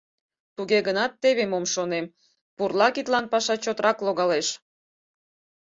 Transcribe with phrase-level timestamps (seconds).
[0.55, 2.05] Туге гынат теве мом шонем:
[2.55, 4.47] пурла кидлан паша чотрак логалеш.